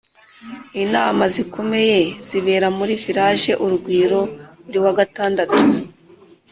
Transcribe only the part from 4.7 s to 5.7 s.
wa gatandatu